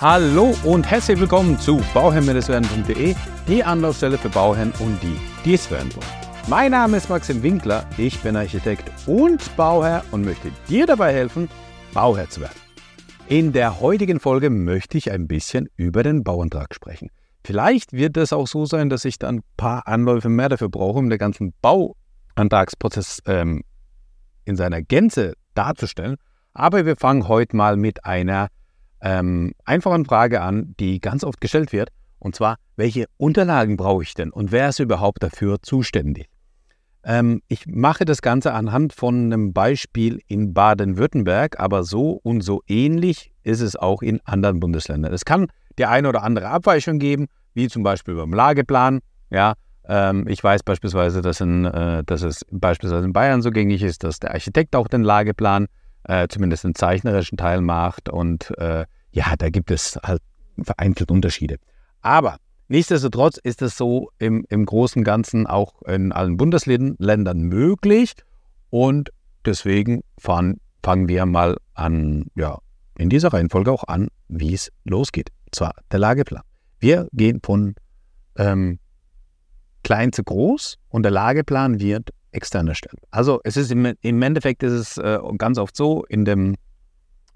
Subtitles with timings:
[0.00, 3.14] Hallo und herzlich willkommen zu bauherrn-werden.de,
[3.46, 5.14] die Anlaufstelle für Bauherren und die,
[5.44, 6.06] die es werden wollen.
[6.48, 11.50] Mein Name ist Maxim Winkler, ich bin Architekt und Bauherr und möchte dir dabei helfen,
[11.92, 12.58] Bauherr zu werden.
[13.28, 17.10] In der heutigen Folge möchte ich ein bisschen über den Bauantrag sprechen.
[17.44, 20.98] Vielleicht wird es auch so sein, dass ich dann ein paar Anläufe mehr dafür brauche,
[20.98, 23.64] um den ganzen Bauantragsprozess ähm,
[24.46, 26.16] in seiner Gänze darzustellen.
[26.54, 28.48] Aber wir fangen heute mal mit einer
[29.02, 31.90] ähm, einfachen Frage an, die ganz oft gestellt wird.
[32.18, 36.28] Und zwar, welche Unterlagen brauche ich denn und wer ist überhaupt dafür zuständig?
[37.02, 42.62] Ähm, ich mache das Ganze anhand von einem Beispiel in Baden-Württemberg, aber so und so
[42.66, 45.12] ähnlich ist es auch in anderen Bundesländern.
[45.14, 45.46] Es kann
[45.78, 49.00] die eine oder andere Abweichung geben, wie zum Beispiel beim Lageplan.
[49.30, 49.54] Ja,
[49.88, 54.04] ähm, ich weiß beispielsweise, dass, in, äh, dass es beispielsweise in Bayern so gängig ist,
[54.04, 55.66] dass der Architekt auch den Lageplan
[56.04, 58.08] äh, zumindest einen zeichnerischen Teil macht.
[58.08, 60.22] Und äh, ja, da gibt es halt
[60.62, 61.56] vereinzelt Unterschiede.
[62.02, 62.36] Aber
[62.68, 68.14] nichtsdestotrotz ist es so im, im Großen und Ganzen auch in allen Bundesländern möglich.
[68.70, 69.10] Und
[69.44, 72.58] deswegen fahren, fangen wir mal an, ja,
[72.98, 75.30] in dieser Reihenfolge auch an, wie es losgeht.
[75.46, 76.42] Und zwar der Lageplan.
[76.78, 77.74] Wir gehen von
[78.36, 78.78] ähm,
[79.82, 83.00] klein zu groß und der Lageplan wird extern erstellt.
[83.10, 86.56] Also es ist im, im Endeffekt ist es äh, ganz oft so, in dem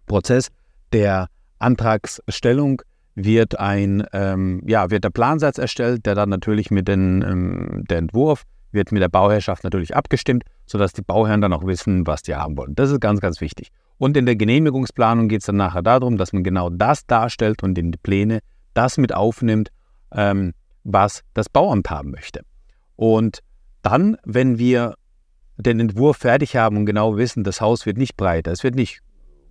[0.06, 0.48] Prozess
[0.92, 1.28] der
[1.58, 2.82] Antragsstellung
[3.14, 7.98] wird ein, ähm, ja, wird der Plansatz erstellt, der dann natürlich mit den, ähm, der
[7.98, 12.34] Entwurf wird mit der Bauherrschaft natürlich abgestimmt, sodass die Bauherren dann auch wissen, was die
[12.34, 12.74] haben wollen.
[12.74, 13.70] Das ist ganz, ganz wichtig.
[13.98, 17.78] Und in der Genehmigungsplanung geht es dann nachher darum, dass man genau das darstellt und
[17.78, 18.40] in die Pläne
[18.74, 19.70] das mit aufnimmt,
[20.12, 22.42] ähm, was das Bauamt haben möchte.
[22.96, 23.40] Und
[23.84, 24.94] dann, wenn wir
[25.56, 29.00] den Entwurf fertig haben und genau wissen, das Haus wird nicht breiter, es wird nicht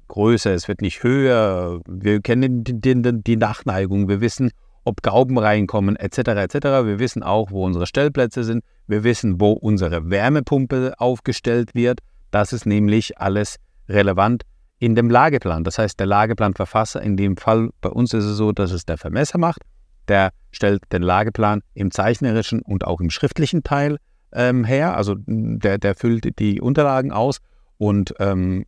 [0.10, 4.52] größer, es wird nicht höher, wir kennen die, die, die Nachneigung, wir wissen,
[4.84, 6.56] ob Gauben reinkommen, etc., etc.
[6.86, 12.00] Wir wissen auch, wo unsere Stellplätze sind, wir wissen, wo unsere Wärmepumpe aufgestellt wird.
[12.32, 13.58] Das ist nämlich alles
[13.88, 14.44] relevant
[14.80, 15.64] in dem Lageplan.
[15.64, 18.98] Das heißt, der Lageplanverfasser, in dem Fall bei uns ist es so, dass es der
[18.98, 19.62] Vermesser macht,
[20.10, 23.98] der stellt den Lageplan im zeichnerischen und auch im schriftlichen Teil
[24.34, 24.96] ähm, her.
[24.96, 27.40] Also der, der füllt die Unterlagen aus
[27.78, 28.66] und ähm,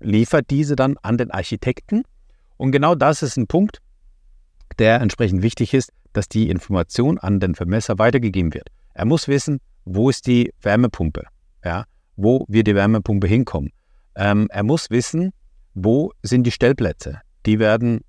[0.00, 2.02] liefert diese dann an den Architekten.
[2.56, 3.78] Und genau das ist ein Punkt,
[4.78, 8.68] der entsprechend wichtig ist, dass die Information an den Vermesser weitergegeben wird.
[8.94, 11.24] Er muss wissen, wo ist die Wärmepumpe,
[11.64, 11.84] ja,
[12.16, 13.70] wo wird die Wärmepumpe hinkommen.
[14.14, 15.32] Ähm, er muss wissen,
[15.74, 17.20] wo sind die Stellplätze.
[17.46, 18.02] Die werden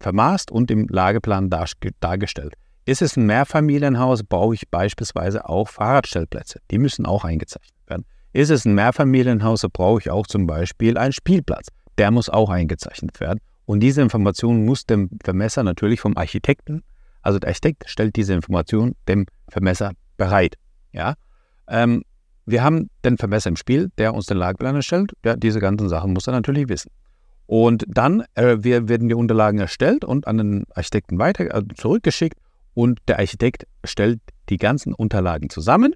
[0.00, 2.54] vermaßt und im Lageplan dargestellt.
[2.88, 6.60] Ist es ein Mehrfamilienhaus, brauche ich beispielsweise auch Fahrradstellplätze.
[6.70, 8.06] Die müssen auch eingezeichnet werden.
[8.32, 11.68] Ist es ein Mehrfamilienhaus, so brauche ich auch zum Beispiel einen Spielplatz.
[11.98, 13.40] Der muss auch eingezeichnet werden.
[13.66, 16.82] Und diese Information muss dem Vermesser natürlich vom Architekten,
[17.20, 20.54] also der Architekt stellt diese Information dem Vermesser bereit.
[20.92, 21.12] Ja?
[21.68, 22.04] Ähm,
[22.46, 25.12] wir haben den Vermesser im Spiel, der uns den Lageplan erstellt.
[25.26, 26.90] Ja, diese ganzen Sachen muss er natürlich wissen.
[27.44, 32.38] Und dann äh, wir, werden die Unterlagen erstellt und an den Architekten weiter äh, zurückgeschickt
[32.74, 35.94] und der Architekt stellt die ganzen Unterlagen zusammen.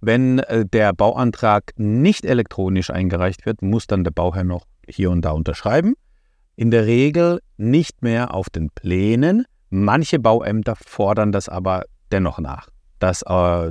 [0.00, 5.22] Wenn äh, der Bauantrag nicht elektronisch eingereicht wird, muss dann der Bauherr noch hier und
[5.22, 5.94] da unterschreiben.
[6.56, 9.44] In der Regel nicht mehr auf den Plänen.
[9.70, 12.68] Manche Bauämter fordern das aber dennoch nach,
[12.98, 13.70] dass äh,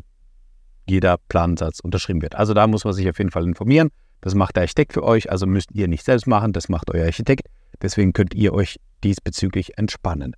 [0.87, 2.35] jeder Plansatz unterschrieben wird.
[2.35, 3.89] Also da muss man sich auf jeden Fall informieren.
[4.21, 7.05] Das macht der Architekt für euch, also müsst ihr nicht selbst machen, das macht euer
[7.05, 7.47] Architekt.
[7.81, 10.35] Deswegen könnt ihr euch diesbezüglich entspannen.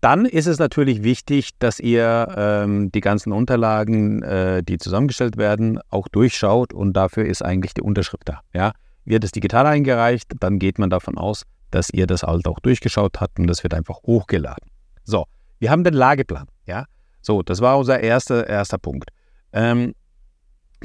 [0.00, 5.80] Dann ist es natürlich wichtig, dass ihr ähm, die ganzen Unterlagen, äh, die zusammengestellt werden,
[5.90, 8.40] auch durchschaut und dafür ist eigentlich die Unterschrift da.
[8.54, 8.72] Ja?
[9.04, 11.42] Wird es digital eingereicht, dann geht man davon aus,
[11.72, 14.70] dass ihr das halt auch durchgeschaut habt und das wird einfach hochgeladen.
[15.02, 15.24] So,
[15.58, 16.46] wir haben den Lageplan.
[16.64, 16.84] Ja?
[17.20, 19.10] So, das war unser erster, erster Punkt.
[19.52, 19.94] Ähm,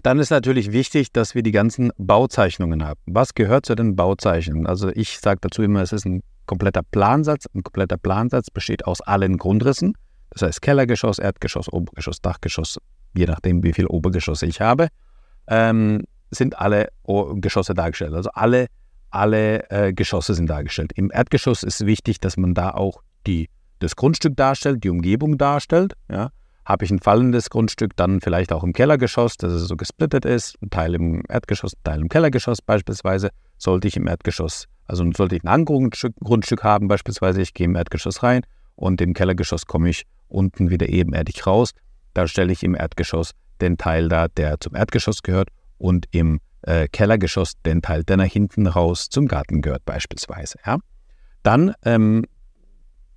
[0.01, 2.99] dann ist natürlich wichtig, dass wir die ganzen Bauzeichnungen haben.
[3.05, 4.65] Was gehört zu den Bauzeichnungen?
[4.65, 7.45] Also ich sage dazu immer, es ist ein kompletter Plansatz.
[7.53, 9.93] Ein kompletter Plansatz besteht aus allen Grundrissen.
[10.31, 12.79] Das heißt Kellergeschoss, Erdgeschoss, Obergeschoss, Dachgeschoss,
[13.15, 14.87] je nachdem, wie viele Obergeschosse ich habe,
[15.47, 18.13] ähm, sind alle o Geschosse dargestellt.
[18.13, 18.67] Also alle,
[19.11, 20.91] alle äh, Geschosse sind dargestellt.
[20.95, 23.49] Im Erdgeschoss ist wichtig, dass man da auch die,
[23.79, 25.93] das Grundstück darstellt, die Umgebung darstellt.
[26.09, 26.29] Ja.
[26.65, 30.55] Habe ich ein fallendes Grundstück, dann vielleicht auch im Kellergeschoss, dass es so gesplittet ist,
[30.61, 35.35] ein Teil im Erdgeschoss, ein Teil im Kellergeschoss beispielsweise, sollte ich im Erdgeschoss, also sollte
[35.35, 38.41] ich ein Angrundstück Grundstück haben beispielsweise, ich gehe im Erdgeschoss rein
[38.75, 41.71] und im Kellergeschoss komme ich unten wieder ebenerdig raus,
[42.13, 43.31] da stelle ich im Erdgeschoss
[43.61, 48.25] den Teil da, der zum Erdgeschoss gehört und im äh, Kellergeschoss den Teil, der nach
[48.25, 50.57] hinten raus zum Garten gehört beispielsweise.
[50.65, 50.77] Ja?
[51.43, 52.25] Dann ähm,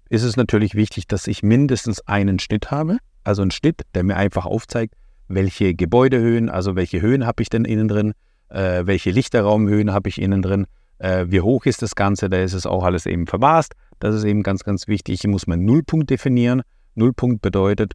[0.08, 4.16] ist es natürlich wichtig, dass ich mindestens einen Schnitt habe, also einen Schnitt, der mir
[4.16, 4.94] einfach aufzeigt,
[5.28, 8.12] welche Gebäudehöhen, also welche Höhen habe ich denn innen drin,
[8.48, 10.66] äh, welche Lichterraumhöhen habe ich innen drin,
[10.98, 13.74] äh, wie hoch ist das Ganze, da ist es auch alles eben verwahrst.
[13.98, 15.22] Das ist eben ganz, ganz wichtig.
[15.22, 16.62] Hier muss man Nullpunkt definieren.
[16.94, 17.92] Nullpunkt bedeutet,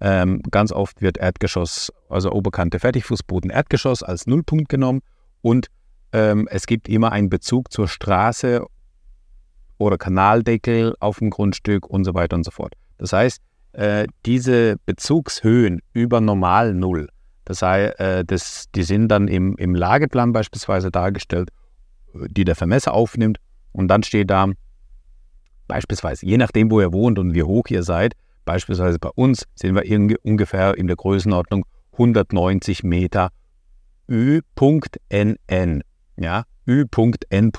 [0.00, 5.00] ähm, ganz oft wird Erdgeschoss, also Oberkante Fertigfußboden Erdgeschoss als Nullpunkt genommen
[5.42, 5.68] und
[6.12, 8.66] ähm, es gibt immer einen Bezug zur Straße
[9.78, 12.74] oder Kanaldeckel auf dem Grundstück und so weiter und so fort.
[12.98, 13.40] Das heißt,
[13.72, 17.08] äh, diese Bezugshöhen über normal Null,
[17.44, 21.50] das heißt, äh, das, die sind dann im, im Lageplan beispielsweise dargestellt,
[22.28, 23.38] die der Vermesser aufnimmt
[23.72, 24.48] und dann steht da
[25.68, 28.14] beispielsweise, je nachdem, wo ihr wohnt und wie hoch ihr seid,
[28.44, 33.30] beispielsweise bei uns sind wir ungefähr in der Größenordnung 190 Meter
[34.10, 35.82] Ü.NN,
[36.16, 37.52] ja, Ü.N.N.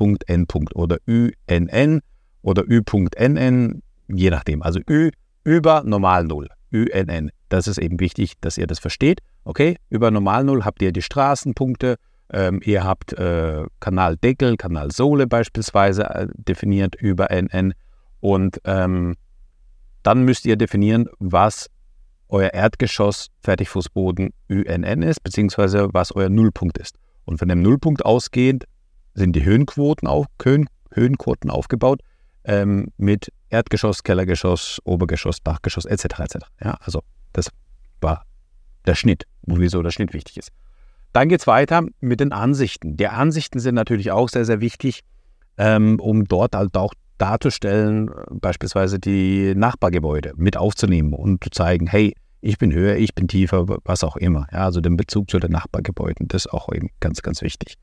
[0.74, 2.02] oder ÜNN
[2.42, 4.62] oder Ü.NN, je nachdem.
[4.62, 5.12] Also Ü
[5.44, 7.32] über Normal Null, ÜNN.
[7.50, 9.20] Das ist eben wichtig, dass ihr das versteht.
[9.44, 11.98] Okay, über Normal Null habt ihr die Straßenpunkte,
[12.32, 17.74] ähm, ihr habt äh, Kanaldeckel, Kanalsohle beispielsweise äh, definiert über NN
[18.20, 19.16] und ähm,
[20.04, 21.70] dann müsst ihr definieren, was
[22.30, 26.98] euer Erdgeschoss Fertigfußboden ÜNN ist, beziehungsweise was euer Nullpunkt ist.
[27.26, 28.66] Und von dem Nullpunkt ausgehend
[29.14, 32.02] sind die Höhenquoten, auf, Höhen, Höhenquoten aufgebaut
[32.44, 36.06] ähm, mit Erdgeschoss, Kellergeschoss, Obergeschoss, Dachgeschoss etc.
[36.20, 36.36] etc.
[36.64, 37.50] Ja, also das
[38.02, 38.26] war
[38.86, 40.52] der Schnitt, wieso der Schnitt wichtig ist.
[41.14, 42.98] Dann geht es weiter mit den Ansichten.
[42.98, 45.02] Die Ansichten sind natürlich auch sehr, sehr wichtig,
[45.58, 52.16] ähm, um dort halt auch darzustellen, beispielsweise die Nachbargebäude mit aufzunehmen und zu zeigen, hey,
[52.42, 54.48] ich bin höher, ich bin tiefer, was auch immer.
[54.52, 57.76] Ja, also den Bezug zu den Nachbargebäuden, das ist auch eben ganz, ganz wichtig.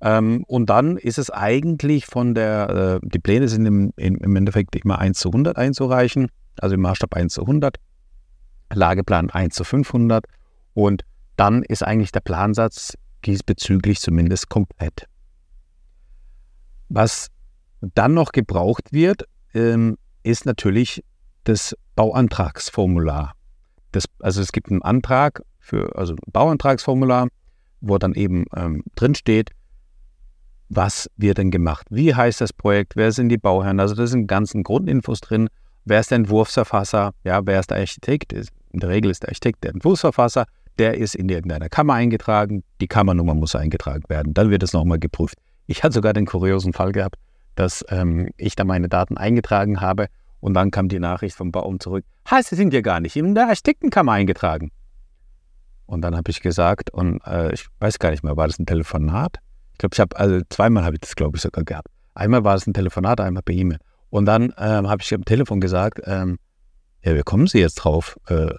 [0.00, 4.76] Ähm, und dann ist es eigentlich von der, äh, die Pläne sind im, im Endeffekt
[4.76, 6.28] immer 1 zu 100 einzureichen,
[6.60, 7.76] also im Maßstab 1 zu 100,
[8.72, 10.24] Lageplan 1 zu 500
[10.72, 11.02] und
[11.40, 15.06] dann ist eigentlich der Plansatz diesbezüglich zumindest komplett.
[16.90, 17.28] Was
[17.80, 21.02] dann noch gebraucht wird, ähm, ist natürlich
[21.44, 23.32] das Bauantragsformular.
[23.90, 27.28] Das, also es gibt einen Antrag für, also ein Bauantragsformular,
[27.80, 29.52] wo dann eben ähm, drin steht,
[30.68, 31.86] was wird denn gemacht?
[31.88, 32.96] Wie heißt das Projekt?
[32.96, 33.80] Wer sind die Bauherren?
[33.80, 35.48] Also da sind ganzen Grundinfos drin.
[35.86, 37.14] Wer ist der Entwurfsverfasser?
[37.24, 38.34] Ja, wer ist der Architekt?
[38.34, 38.44] In
[38.80, 40.44] der Regel ist der Architekt der Entwurfsverfasser.
[40.78, 42.62] Der ist in irgendeiner Kammer eingetragen.
[42.80, 44.34] Die Kammernummer muss eingetragen werden.
[44.34, 45.36] Dann wird es nochmal geprüft.
[45.66, 47.16] Ich hatte sogar den kuriosen Fall gehabt,
[47.54, 50.06] dass ähm, ich da meine Daten eingetragen habe
[50.40, 52.04] und dann kam die Nachricht vom Baum zurück.
[52.30, 54.70] Ha, Sie sind ja gar nicht in der Architektenkammer eingetragen.
[55.86, 58.66] Und dann habe ich gesagt, und äh, ich weiß gar nicht mehr, war das ein
[58.66, 59.38] Telefonat?
[59.80, 61.88] glaube, ich habe, also zweimal habe ich das, glaube ich, sogar gehabt.
[62.14, 63.78] Einmal war es ein Telefonat, einmal per E-Mail.
[64.10, 66.38] Und dann ähm, habe ich am Telefon gesagt, ähm,
[67.02, 68.18] ja, wie kommen Sie jetzt drauf?
[68.28, 68.52] Äh,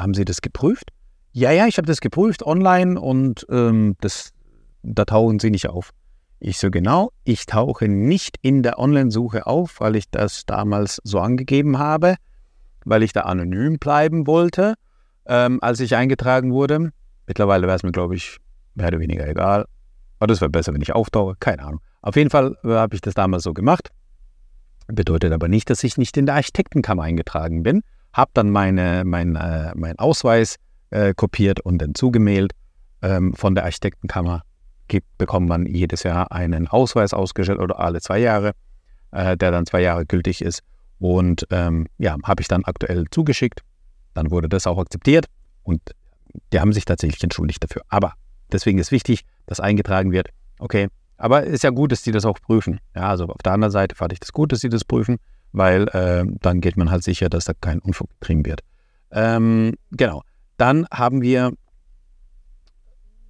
[0.00, 0.90] haben Sie das geprüft?
[1.32, 4.30] Ja, ja, ich habe das geprüft online und ähm, das,
[4.82, 5.90] da tauchen Sie nicht auf.
[6.40, 11.20] Ich so genau, ich tauche nicht in der Online-Suche auf, weil ich das damals so
[11.20, 12.16] angegeben habe,
[12.84, 14.74] weil ich da anonym bleiben wollte,
[15.26, 16.92] ähm, als ich eingetragen wurde.
[17.26, 18.38] Mittlerweile wäre es mir, glaube ich,
[18.74, 19.66] mehr oder weniger egal.
[20.18, 21.34] Aber das wäre besser, wenn ich auftauche.
[21.38, 21.80] Keine Ahnung.
[22.02, 23.90] Auf jeden Fall äh, habe ich das damals so gemacht.
[24.88, 27.82] Bedeutet aber nicht, dass ich nicht in der Architektenkammer eingetragen bin.
[28.12, 30.56] Habe dann meine, mein, äh, meinen Ausweis
[30.90, 32.52] äh, kopiert und dann zugemailt.
[33.02, 34.42] Ähm, von der Architektenkammer
[34.88, 38.52] gibt, bekommt man jedes Jahr einen Ausweis ausgestellt oder alle zwei Jahre,
[39.12, 40.62] äh, der dann zwei Jahre gültig ist.
[40.98, 43.62] Und ähm, ja, habe ich dann aktuell zugeschickt.
[44.12, 45.26] Dann wurde das auch akzeptiert
[45.62, 45.80] und
[46.52, 47.82] die haben sich tatsächlich entschuldigt dafür.
[47.88, 48.12] Aber
[48.52, 50.28] deswegen ist wichtig, dass eingetragen wird.
[50.58, 52.80] Okay, aber ist ja gut, dass die das auch prüfen.
[52.94, 55.16] Ja, also auf der anderen Seite fand ich das gut, dass sie das prüfen,
[55.52, 58.60] weil äh, dann geht man halt sicher, dass da kein Unfug getrieben wird.
[59.10, 60.22] Ähm, genau.
[60.56, 61.52] Dann haben wir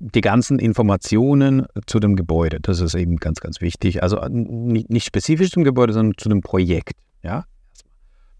[0.00, 2.58] die ganzen Informationen zu dem Gebäude.
[2.60, 4.02] Das ist eben ganz, ganz wichtig.
[4.02, 6.94] Also äh, nicht spezifisch zum Gebäude, sondern zu dem Projekt.
[7.22, 7.44] Ja?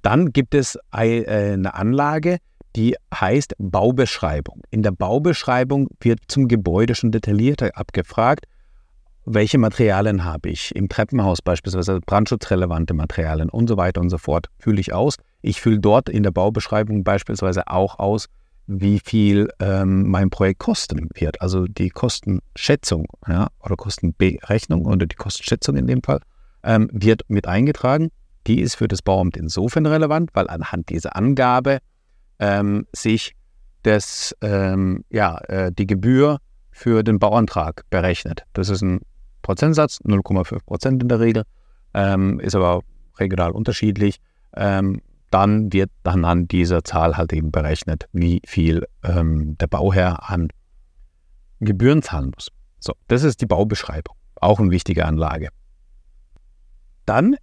[0.03, 2.39] Dann gibt es äh, eine Anlage,
[2.77, 4.63] die heißt Baubeschreibung.
[4.71, 8.47] In der Baubeschreibung wird zum Gebäude schon detaillierter abgefragt,
[9.25, 14.47] welche Materialien habe ich im Treppenhaus beispielsweise, brandschutzrelevante Materialien und so weiter und so fort,
[14.59, 15.17] fühle ich aus.
[15.43, 18.27] Ich fühle dort in der Baubeschreibung beispielsweise auch aus,
[18.67, 21.41] wie viel ähm, mein Projekt kosten wird.
[21.43, 26.21] Also die Kostenschätzung ja, oder Kostenberechnung oder die Kostenschätzung in dem Fall
[26.63, 28.11] ähm, wird mit eingetragen.
[28.47, 31.79] Die ist für das Bauamt insofern relevant, weil anhand dieser Angabe
[32.39, 33.35] ähm, sich
[33.83, 36.39] das, ähm, ja, äh, die Gebühr
[36.71, 38.45] für den Bauantrag berechnet.
[38.53, 39.01] Das ist ein
[39.43, 41.45] Prozentsatz, 0,5 Prozent in der Regel.
[41.95, 42.83] ähm, ist aber
[43.19, 44.21] regional unterschiedlich.
[44.57, 50.29] Ähm, dann wird dann an dieser Zahl halt eben berechnet, wie viel ähm, der Bauherr
[50.29, 50.49] an
[51.61, 52.49] Gebühren zahlen muss.
[52.81, 54.17] So, das ist die Baubeschreibung.
[54.37, 55.49] Auch eine wichtige Anlage.
[57.07, 57.37] Dann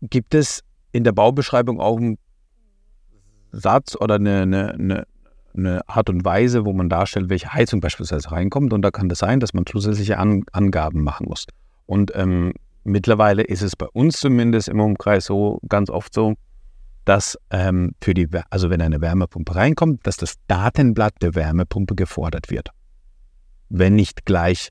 [0.00, 0.62] gibt es
[0.92, 2.18] in der Baubeschreibung auch einen
[3.52, 5.06] Satz oder eine, eine, eine,
[5.58, 8.72] eine Art und Weise, wo man darstellt, welche Heizung beispielsweise reinkommt.
[8.72, 11.46] Und da kann es das sein, dass man zusätzliche An Angaben machen muss.
[11.86, 12.52] Und ähm,
[12.84, 16.34] mittlerweile ist es bei uns zumindest im Umkreis so ganz oft so,
[17.04, 22.50] dass ähm, für die, also wenn eine Wärmepumpe reinkommt, dass das Datenblatt der Wärmepumpe gefordert
[22.50, 22.68] wird.
[23.70, 24.70] Wenn nicht gleich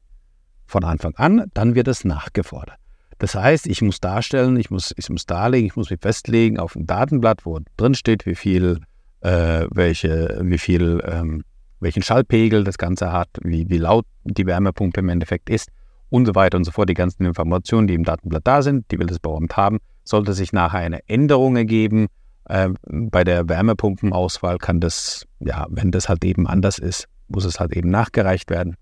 [0.68, 2.78] von Anfang an, dann wird es nachgefordert.
[3.20, 6.76] Das heißt, ich muss darstellen, ich muss, ich muss darlegen, ich muss mich festlegen auf
[6.76, 8.82] ein Datenblatt, wo drin steht, wie viel,
[9.22, 11.44] äh, welche, wie viel, ähm,
[11.80, 15.70] welchen Schallpegel das Ganze hat, wie, wie laut die Wärmepumpe im Endeffekt ist
[16.10, 16.90] und so weiter und so fort.
[16.90, 19.80] Die ganzen Informationen, die im Datenblatt da sind, die will das Bauamt haben.
[20.04, 22.08] Sollte sich nachher eine Änderung ergeben,
[22.46, 27.60] äh, bei der Wärmepumpenauswahl kann das, ja, wenn das halt eben anders ist, muss es
[27.60, 28.76] halt eben nachgereicht werden.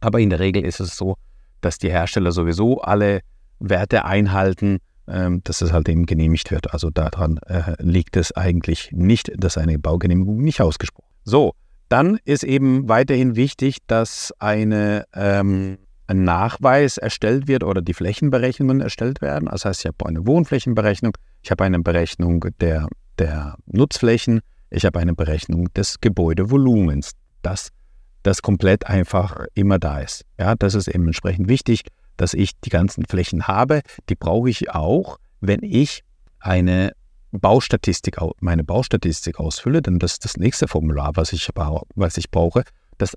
[0.00, 1.16] Aber in der Regel ist es so,
[1.62, 3.20] dass die Hersteller sowieso alle
[3.58, 6.72] Werte einhalten, dass es halt eben genehmigt wird.
[6.72, 11.30] Also daran äh, liegt es eigentlich nicht, dass eine Baugenehmigung nicht ausgesprochen ist.
[11.30, 11.52] So,
[11.88, 18.80] dann ist eben weiterhin wichtig, dass eine, ähm, ein Nachweis erstellt wird oder die Flächenberechnungen
[18.80, 19.48] erstellt werden.
[19.50, 24.98] Das heißt, ich habe eine Wohnflächenberechnung, ich habe eine Berechnung der, der Nutzflächen, ich habe
[24.98, 27.12] eine Berechnung des Gebäudevolumens.
[27.42, 27.70] Das
[28.26, 30.24] das komplett einfach immer da ist.
[30.38, 31.82] Ja, das ist eben entsprechend wichtig,
[32.16, 33.82] dass ich die ganzen Flächen habe.
[34.08, 36.02] Die brauche ich auch, wenn ich
[36.40, 36.92] eine
[37.32, 41.48] Baustatistik, meine Baustatistik ausfülle, denn das ist das nächste Formular, was ich,
[41.94, 42.64] was ich brauche.
[42.98, 43.16] Das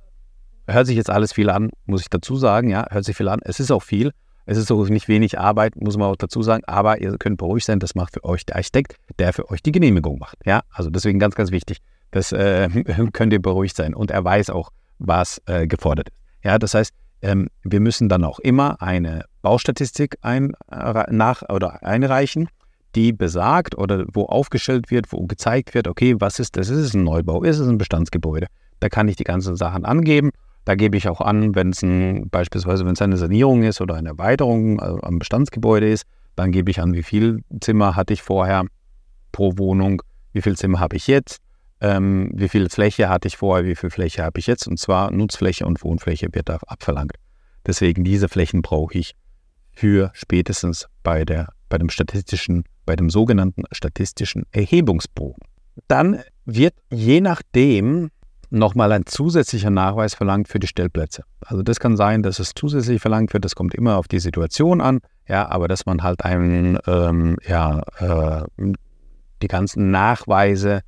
[0.68, 2.70] hört sich jetzt alles viel an, muss ich dazu sagen.
[2.70, 3.40] Ja, hört sich viel an.
[3.44, 4.12] Es ist auch viel.
[4.46, 6.64] Es ist auch nicht wenig Arbeit, muss man auch dazu sagen.
[6.66, 9.72] Aber ihr könnt beruhigt sein, das macht für euch der Architekt, der für euch die
[9.72, 10.38] Genehmigung macht.
[10.46, 11.78] Ja, also deswegen ganz, ganz wichtig.
[12.12, 12.68] Das äh,
[13.14, 13.94] könnt ihr beruhigt sein.
[13.94, 16.16] Und er weiß auch, was äh, gefordert ist.
[16.44, 21.84] Ja, das heißt, ähm, wir müssen dann auch immer eine Baustatistik ein, äh, nach oder
[21.84, 22.50] einreichen,
[22.96, 26.70] die besagt oder wo aufgestellt wird, wo gezeigt wird, okay, was ist das?
[26.70, 27.44] Ist es ein Neubau?
[27.44, 28.48] Ist es ein Bestandsgebäude?
[28.80, 30.32] Da kann ich die ganzen Sachen angeben.
[30.66, 33.96] Da gebe ich auch an, wenn es ein, beispielsweise wenn es eine Sanierung ist oder
[33.96, 38.22] eine Erweiterung also am Bestandsgebäude ist, dann gebe ich an, wie viel Zimmer hatte ich
[38.22, 38.66] vorher
[39.32, 40.02] pro Wohnung,
[40.34, 41.40] wie viel Zimmer habe ich jetzt,
[41.82, 44.68] ähm, wie viel Fläche hatte ich vorher, wie viel Fläche habe ich jetzt.
[44.68, 47.16] Und zwar Nutzfläche und Wohnfläche wird da abverlangt.
[47.66, 49.16] Deswegen diese Flächen brauche ich
[49.72, 55.42] für spätestens bei, der, bei dem statistischen, bei dem sogenannten statistischen Erhebungsbogen.
[55.88, 58.10] Dann wird je nachdem
[58.50, 61.24] nochmal ein zusätzlicher Nachweis verlangt für die Stellplätze.
[61.42, 64.82] Also das kann sein, dass es zusätzlich verlangt wird, das kommt immer auf die Situation
[64.82, 68.46] an, ja, aber dass man halt einen, ähm, ja, äh,
[69.42, 70.82] die ganzen Nachweise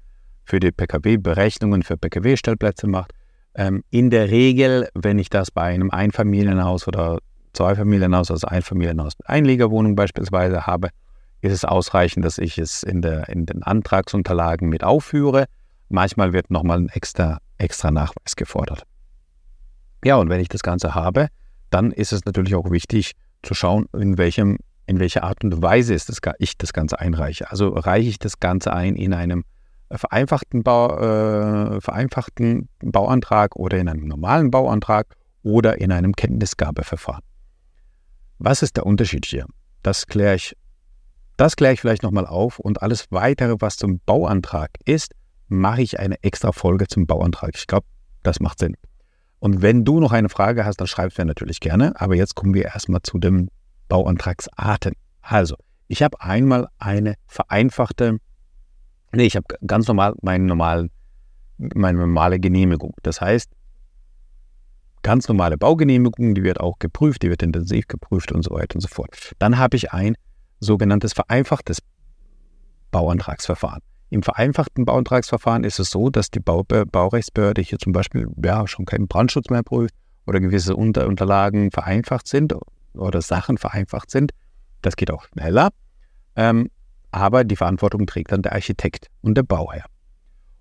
[0.51, 3.13] für die PKW-Berechnungen für PKW-Stellplätze macht.
[3.55, 7.19] Ähm, in der Regel, wenn ich das bei einem Einfamilienhaus oder
[7.53, 10.89] Zweifamilienhaus, also Einfamilienhaus mit Einliegerwohnung beispielsweise habe,
[11.39, 15.45] ist es ausreichend, dass ich es in, der, in den Antragsunterlagen mit aufführe.
[15.87, 18.83] Manchmal wird nochmal ein extra, extra Nachweis gefordert.
[20.03, 21.27] Ja, und wenn ich das Ganze habe,
[21.69, 25.93] dann ist es natürlich auch wichtig zu schauen, in, welchem, in welcher Art und Weise
[25.93, 27.49] ist das, ich das Ganze einreiche.
[27.49, 29.45] Also reiche ich das Ganze ein in einem
[29.97, 37.23] vereinfachten, Bau, äh, vereinfachten Bauantrag oder in einem normalen Bauantrag oder in einem Kenntnisgabeverfahren.
[38.39, 39.45] Was ist der Unterschied hier?
[39.83, 40.55] Das kläre ich,
[41.37, 45.13] das kläre ich vielleicht nochmal auf und alles weitere, was zum Bauantrag ist,
[45.47, 47.51] mache ich eine extra Folge zum Bauantrag.
[47.55, 47.85] Ich glaube,
[48.23, 48.75] das macht Sinn.
[49.39, 51.99] Und wenn du noch eine Frage hast, dann schreib mir natürlich gerne.
[51.99, 53.49] Aber jetzt kommen wir erstmal zu den
[53.87, 54.93] Bauantragsarten.
[55.21, 55.55] Also,
[55.87, 58.17] ich habe einmal eine vereinfachte
[59.13, 60.89] Nee, ich habe ganz normal meinen normalen,
[61.57, 62.93] meine normale Genehmigung.
[63.03, 63.51] Das heißt,
[65.03, 68.81] ganz normale Baugenehmigung, die wird auch geprüft, die wird intensiv geprüft und so weiter und
[68.81, 69.33] so fort.
[69.39, 70.15] Dann habe ich ein
[70.59, 71.79] sogenanntes vereinfachtes
[72.91, 73.81] Bauantragsverfahren.
[74.09, 78.85] Im vereinfachten Bauantragsverfahren ist es so, dass die Bau Baurechtsbehörde hier zum Beispiel ja, schon
[78.85, 79.95] keinen Brandschutz mehr prüft
[80.27, 82.53] oder gewisse Unter Unterlagen vereinfacht sind
[82.93, 84.31] oder Sachen vereinfacht sind.
[84.81, 85.69] Das geht auch schneller.
[86.35, 86.69] Ähm,
[87.11, 89.85] aber die Verantwortung trägt dann der Architekt und der Bauherr.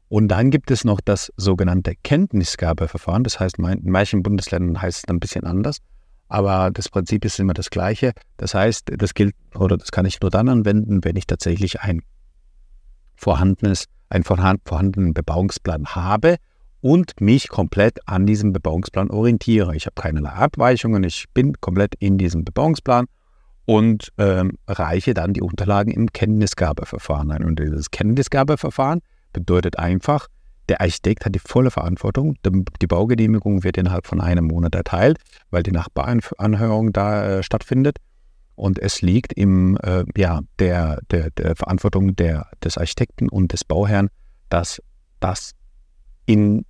[0.09, 3.23] Und dann gibt es noch das sogenannte Kenntnisgabeverfahren.
[3.23, 5.78] Das heißt, in manchen Bundesländern heißt es ein bisschen anders,
[6.28, 8.12] aber das Prinzip ist immer das gleiche.
[8.37, 12.02] Das heißt, das gilt oder das kann ich nur dann anwenden, wenn ich tatsächlich ein
[13.14, 16.37] vorhandenes, einen vorhandenen Bebauungsplan habe
[16.80, 19.76] und mich komplett an diesem Bebauungsplan orientiere.
[19.76, 23.07] Ich habe keinerlei Abweichungen, ich bin komplett in diesem Bebauungsplan
[23.71, 27.45] und ähm, reiche dann die Unterlagen im Kenntnisgabeverfahren ein.
[27.45, 29.00] Und dieses Kenntnisgabeverfahren
[29.33, 30.27] bedeutet einfach,
[30.69, 32.35] der Architekt hat die volle Verantwortung.
[32.83, 35.19] Die Baugenehmigung wird innerhalb von einem Monat erteilt,
[35.50, 37.99] weil die Nachbaranhörung da äh, stattfindet.
[38.57, 43.62] Und es liegt im, äh, ja, der, der, der Verantwortung der, des Architekten und des
[43.62, 44.09] Bauherrn,
[44.49, 44.83] dass
[45.21, 45.53] das
[46.27, 46.65] in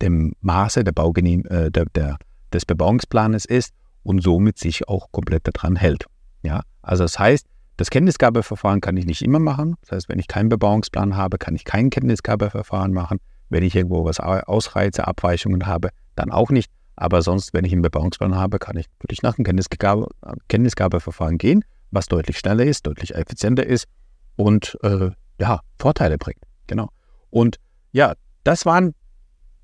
[0.00, 2.16] dem Maße der Baugenehm, äh, der, der,
[2.54, 6.06] des Bebauungsplanes ist und somit sich auch komplett daran hält.
[6.42, 9.76] Ja, also das heißt, das Kenntnisgabeverfahren kann ich nicht immer machen.
[9.82, 13.18] Das heißt, wenn ich keinen Bebauungsplan habe, kann ich kein Kenntnisgabeverfahren machen.
[13.50, 16.70] Wenn ich irgendwo was Ausreize, Abweichungen habe, dann auch nicht.
[16.96, 20.08] Aber sonst, wenn ich einen Bebauungsplan habe, kann ich wirklich nach dem Kenntnisgabe,
[20.48, 23.86] Kenntnisgabeverfahren gehen, was deutlich schneller ist, deutlich effizienter ist
[24.34, 26.42] und äh, ja, Vorteile bringt.
[26.66, 26.88] Genau.
[27.30, 27.56] Und
[27.92, 28.94] ja, das waren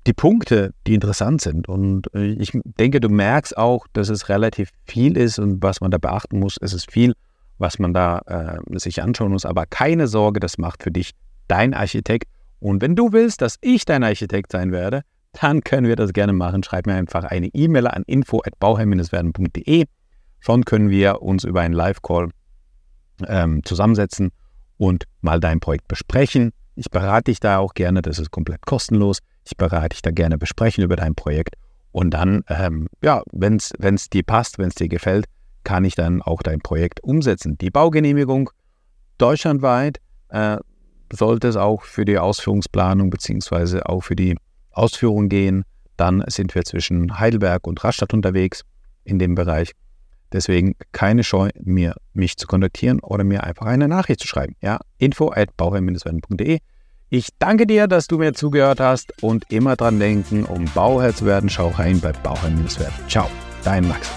[0.07, 1.67] die Punkte, die interessant sind.
[1.67, 5.91] Und äh, ich denke, du merkst auch, dass es relativ viel ist und was man
[5.91, 6.57] da beachten muss.
[6.61, 7.13] Es ist viel,
[7.57, 9.45] was man da äh, sich anschauen muss.
[9.45, 11.11] Aber keine Sorge, das macht für dich
[11.47, 12.29] dein Architekt.
[12.59, 15.01] Und wenn du willst, dass ich dein Architekt sein werde,
[15.33, 16.63] dann können wir das gerne machen.
[16.63, 19.85] Schreib mir einfach eine E-Mail an info.bauherr-werden.de.
[20.39, 22.29] Schon können wir uns über einen Live-Call
[23.27, 24.31] ähm, zusammensetzen
[24.77, 26.51] und mal dein Projekt besprechen.
[26.75, 29.19] Ich berate dich da auch gerne, das ist komplett kostenlos.
[29.45, 31.55] Ich berate dich da gerne besprechen über dein Projekt.
[31.91, 35.25] Und dann, ähm, ja, wenn es dir passt, wenn es dir gefällt,
[35.63, 37.57] kann ich dann auch dein Projekt umsetzen.
[37.57, 38.49] Die Baugenehmigung
[39.17, 39.99] deutschlandweit
[40.29, 40.57] äh,
[41.11, 43.81] sollte es auch für die Ausführungsplanung bzw.
[43.83, 44.35] auch für die
[44.71, 45.63] Ausführung gehen.
[45.97, 48.63] Dann sind wir zwischen Heidelberg und Rastatt unterwegs
[49.05, 49.71] in dem Bereich.
[50.33, 54.55] Deswegen keine Scheu, mir, mich zu kontaktieren oder mir einfach eine Nachricht zu schreiben.
[54.61, 56.59] Ja, info at bauherr-werden.de.
[57.15, 61.25] Ich danke dir, dass du mir zugehört hast und immer dran denken, um Bauherr zu
[61.25, 62.93] werden, schau rein bei Bauherr-werden.
[63.07, 63.29] Ciao,
[63.63, 64.11] dein Max.